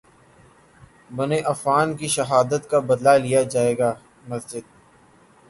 بن 1.11 1.31
عفان 1.45 1.95
کی 1.97 2.07
شہادت 2.07 2.69
کا 2.71 2.79
بدلہ 2.79 3.15
لیا 3.17 3.43
جائے 3.43 3.77
گا 3.77 3.93
مسجد 4.27 4.65